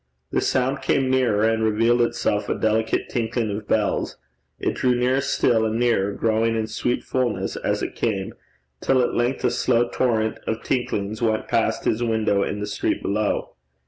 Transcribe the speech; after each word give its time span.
The 0.31 0.41
sound 0.41 0.81
came 0.81 1.11
nearer, 1.11 1.43
and 1.47 1.61
revealed 1.63 2.01
itself 2.01 2.49
a 2.49 2.55
delicate 2.55 3.07
tinkling 3.07 3.55
of 3.55 3.67
bells. 3.67 4.17
It 4.59 4.73
drew 4.73 4.95
nearer 4.95 5.21
still 5.21 5.63
and 5.63 5.79
nearer, 5.79 6.11
growing 6.13 6.55
in 6.55 6.65
sweet 6.65 7.03
fulness 7.03 7.55
as 7.55 7.83
it 7.83 7.93
came, 7.95 8.33
till 8.79 9.03
at 9.03 9.13
length 9.13 9.43
a 9.45 9.51
slow 9.51 9.89
torrent 9.89 10.39
of 10.47 10.63
tinklings 10.63 11.21
went 11.21 11.47
past 11.47 11.85
his 11.85 12.01
window 12.01 12.41
in 12.41 12.59
the 12.59 12.65
street 12.65 13.03
below. 13.03 13.53